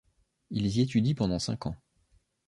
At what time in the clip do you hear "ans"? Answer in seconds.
1.67-1.75